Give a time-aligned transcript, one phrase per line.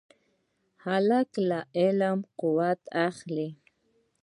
[0.85, 3.49] هلک له علمه قوت اخلي.